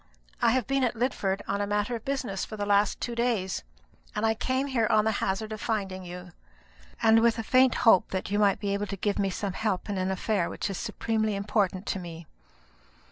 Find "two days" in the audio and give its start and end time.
2.99-3.61